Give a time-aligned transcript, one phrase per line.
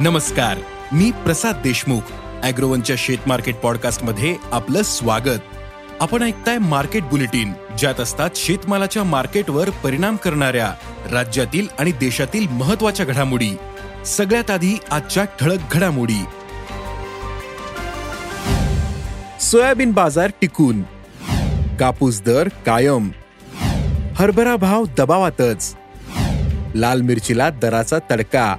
[0.00, 0.58] नमस्कार
[0.92, 2.00] मी प्रसाद देशमुख
[2.42, 5.40] अॅग्रोवनच्या शेत मार्केट पॉडकास्टमध्ये आपलं स्वागत.
[6.00, 10.74] आपण ऐकताय मार्केट बुलेटिन ज्यात असतात शेतमालाच्या मार्केटवर परिणाम करणाऱ्या
[11.12, 13.50] राज्यातील आणि देशातील महत्त्वाच्या घडामोडी.
[14.06, 16.24] सगळ्यात आधी आजच्या ठळक घडामोडी.
[19.40, 20.82] सोयाबीन बाजार टिकून.
[21.76, 23.10] कापूस दर कायम.
[24.14, 25.76] हरभरा भाव दबावातच.
[26.74, 28.56] लाल मिरचीला दराचा तडका.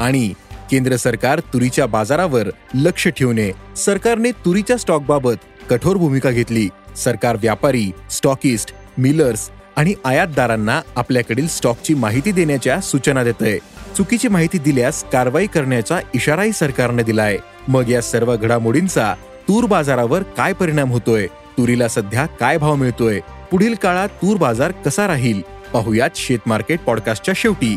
[0.00, 0.32] आणि
[0.70, 5.34] केंद्र सरकार तुरीच्या बाजारावर लक्ष ठेवणे सरकारने तुरीच्या स्टॉकबाबत
[5.70, 6.68] कठोर भूमिका घेतली.
[6.96, 13.58] सरकार व्यापारी स्टॉकिस्ट मिलर्स आणि आयातदारांना आपल्याकडील स्टॉकची माहिती देण्याच्या सूचना देत आहे
[13.96, 17.36] चुकीची माहिती दिल्यास कारवाई करण्याचा इशाराही सरकारने दिलाय.
[17.68, 19.14] मग या सर्व घडामोडींचा
[19.48, 21.26] तूर बाजारावर काय परिणाम होतोय?
[21.26, 23.20] तुरीला सध्या काय भाव मिळतोय?
[23.50, 25.40] पुढील काळात तूर बाजार कसा राहील?
[25.72, 27.76] पाहुयात शेत मार्केट पॉडकास्टच्या शेवटी.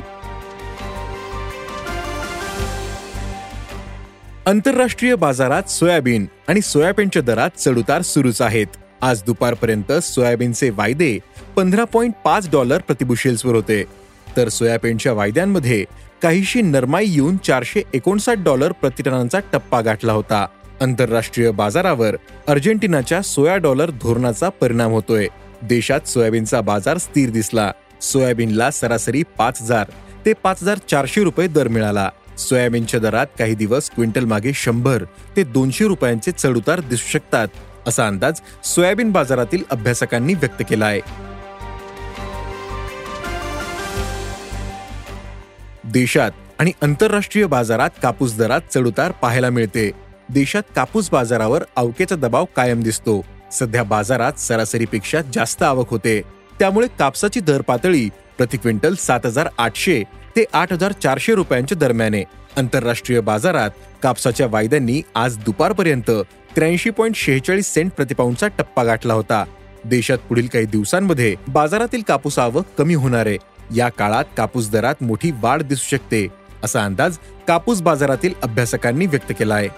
[4.47, 8.67] आंतरराष्ट्रीय बाजारात सोयाबीन आणि सोयाबीनच्या दरात चढउतार सुरूच आहेत.
[9.01, 11.19] आज दुपारपर्यंत सोयाबीनचे वायदे
[11.55, 13.83] पंधरा पॉईंट पाच डॉलर प्रतिबुशेल्सवर होते.
[14.37, 15.85] तर सोयाबीनच्या वायद्यांमध्ये
[16.21, 20.47] काहीशी नरमाई येऊन चारशे एकोणसाठ डॉलर प्रतिटनांचा टप्पा गाठला होता.
[20.81, 22.15] आंतरराष्ट्रीय बाजारावर
[22.47, 25.27] अर्जेंटिनाच्या सोया डॉलर धोरणाचा परिणाम होतोय.
[25.61, 27.71] देशात सोयाबीनचा बाजार स्थिर दिसला.
[28.01, 29.85] सोयाबीनला सरासरी पाच हजार
[30.25, 32.09] ते पाच हजार चारशे रुपये दर मिळाला.
[32.39, 35.03] सोयाबीनच्या दरात काही दिवस क्विंटल मागे शंभर
[35.35, 37.47] ते दोनशे रुपयांचे चढउतार दिसू शकतात
[37.87, 41.27] असा अंदाज सोयाबीन बाजारातील अभ्यासकांनी व्यक्त केला आहे
[45.83, 49.89] देशात आणि आंतरराष्ट्रीय बाजारात कापूस दरात चढउतार पाहायला मिळते.
[50.29, 53.21] देशात कापूस बाजारावर आवकेचा दबाव कायम दिसतो.
[53.51, 56.21] सध्या बाजारात सरासरीपेक्षा जास्त आवक होते.
[56.59, 60.03] त्यामुळे कापसाची दर पातळी प्रति क्विंटल सात हजार आठशे
[60.35, 62.23] ते आठ हजार चारशे रुपयांच्या दरम्याने.
[62.57, 63.69] आंतरराष्ट्रीय बाजारात
[64.03, 66.11] कापसाच्या वायद्यांनी आज दुपारपर्यंत
[66.55, 69.43] त्र्याऐंशी पॉईंट शेहेचाळीस सेंट प्रतिपाऊंडचा टप्पा गाठला होता.
[69.85, 73.37] देशात पुढील काही दिवसांमध्ये बाजारातील कापूस आवक कमी होणार आहे.
[73.75, 76.27] या काळात कापूस दरात मोठी वाढ दिसू शकते
[76.63, 79.69] असा अंदाज कापूस बाजारातील अभ्यासकांनी व्यक्त केला आहे.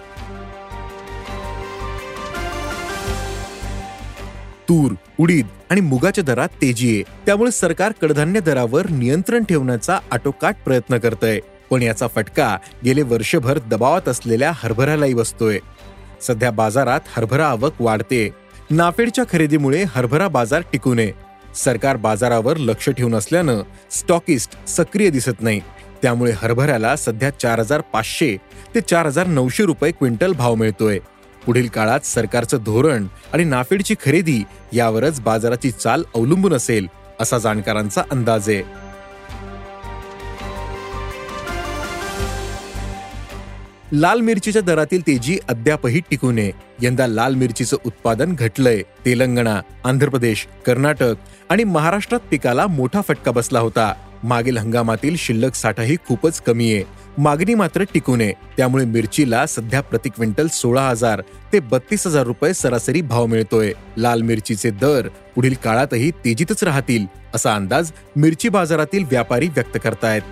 [4.68, 7.02] तूर उडीद आणि मुगाच्या दरात तेजी आहे.
[7.26, 11.40] त्यामुळे सरकार कडधान्य दरावर नियंत्रण ठेवण्याचा आटोकाट प्रयत्न करत आहे
[11.70, 15.58] पण याचा फटका गेले वर्षभर दबावात असलेल्या हरभऱ्यालाही बसतोय.
[16.22, 18.28] सध्या बाजारात हरभरा आवक वाढते.
[18.70, 21.12] नाफेडच्या खरेदीमुळे हरभरा बाजार टिकू नये
[21.56, 25.60] सरकार बाजारावर लक्ष ठेवून असल्यानं स्टॉकिस्ट सक्रिय दिसत नाही.
[26.02, 28.36] त्यामुळे हरभऱ्याला सध्या चार हजार पाचशे
[28.74, 30.98] ते चार हजार नऊशे रुपये क्विंटल भाव मिळतोय.
[31.46, 34.42] पुढील काळात सरकारचं धोरण आणि नाफेडची खरेदी
[34.72, 36.86] यावरच बाजाराची चाल अवलंबून असेल
[37.20, 38.62] असा जाणकारांचा अंदाज आहे.
[43.92, 48.82] लाल मिरचीच्या दरातील तेजी अद्यापही टिकू नये यंदा लाल मिरचीचं उत्पादन घटलंय.
[49.04, 51.14] तेलंगणा आंध्र प्रदेश कर्नाटक
[51.50, 53.92] आणि महाराष्ट्रात पिकाला मोठा फटका बसला होता.
[54.24, 56.84] मागील हंगामातील शिल्लक साठाही खूपच कमी आहे.
[57.18, 61.22] मागणी मात्र टिकू नये त्यामुळे मिरचीला सध्या प्रति क्विंटल सोळा हजार
[61.52, 63.72] ते बत्तीस हजार रुपये सरासरी भाव मिळतोय.
[63.96, 70.22] लाल मिरचीचे दर पुढील काळातही तेजीतच राहतील असा अंदाज मिरची बाजारातील व्यापारी व्यक्त करतायत.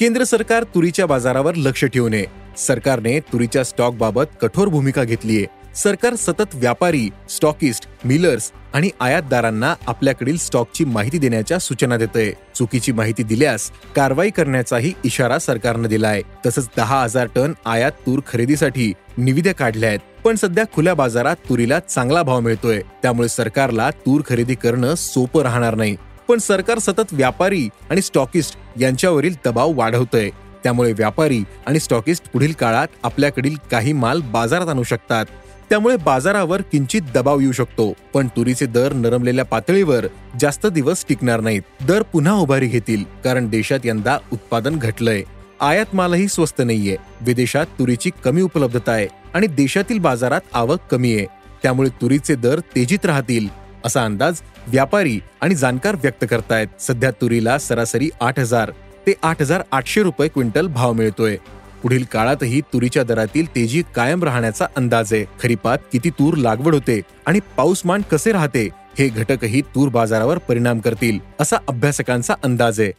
[0.00, 2.26] केंद्र सरकार तुरीच्या बाजारावर लक्ष ठेवू नये
[2.58, 5.46] सरकारने तुरीच्या स्टॉक बाबत कठोर भूमिका घेतलीये
[5.76, 12.32] सरकार सतत व्यापारी स्टॉकिस्ट मिलर्स आणि आयातदारांना आपल्याकडील स्टॉकची माहिती देण्याच्या सूचना देतय.
[12.54, 16.22] चुकीची माहिती दिल्यास कारवाई करण्याचाही इशारा सरकारनं दिलाय.
[16.46, 20.00] तसंच दहा हजार टन आयात तूर खरेदीसाठी निविद्या काढल्या आहेत.
[20.24, 22.82] पण सध्या खुल्या बाजारात तुरीला चांगला भाव मिळतोय.
[23.02, 25.96] त्यामुळे सरकारला तूर खरेदी करणं सोपं राहणार नाही.
[26.28, 30.30] पण सरकार सतत व्यापारी आणि स्टॉकिस्ट यांच्यावरील दबाव वाढवतोय.
[30.62, 35.26] त्यामुळे व्यापारी आणि स्टॉकिस्ट पुढील काळात आपल्याकडील काही माल बाजारात आणू शकतात.
[35.70, 37.92] त्यामुळे बाजारावर किंचित दबाव येऊ शकतो.
[38.14, 40.06] पण तुरीचे दर नरमलेल्या पातळीवर
[40.40, 41.62] जास्त दिवस टिकणार नाहीत.
[41.88, 45.22] दर पुन्हा उभारी घेतील कारण देशात यंदा उत्पादन घटलंय.
[45.60, 46.96] आयात मालही स्वस्त नाहीये.
[47.20, 51.26] विदेशात तुरीची कमी उपलब्धता आहे आणि देशातील बाजारात आवक कमी आहे.
[51.62, 53.48] त्यामुळे तुरीचे दर तेजीत राहतील
[53.84, 56.80] असा अंदाज व्यापारी आणि जाणकार व्यक्त करतायत.
[56.80, 58.70] सध्या तुरीला सरासरी आठ हजार
[59.06, 61.36] ते आठ हजार आठशे रुपये क्विंटल भाव मिळतोय.
[61.82, 65.24] पुढील काळातही तुरीच्या दरातील तेजी कायम राहण्याचा अंदाज आहे.
[65.42, 71.18] खरीपात किती तूर लागवड होते आणि पाऊसमान कसे राहते हे घटकही तूर बाजारावर परिणाम करतील
[71.40, 72.92] असा अभ्यासकांचा अंदाज आहे.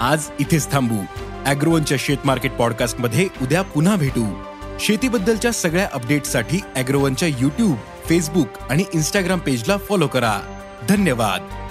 [0.00, 0.98] आज इथेच थांबू.
[1.46, 4.42] अॅग्रोवनच्या शेत मार्केट पॉडकास्टमध्ये उद्या पुन्हा भेटू.
[4.80, 7.76] शेतीबद्दलच्या सगळ्या अपडेटसाठी अॅग्रोवनच्या युट्यूब
[8.08, 10.40] फेसबुक आणि इन्स्टाग्राम पेजला फॉलो करा.
[10.88, 11.65] धन्यवाद.